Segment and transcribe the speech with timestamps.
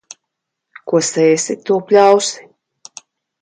[0.91, 2.49] Ko sēsi, to pļausi.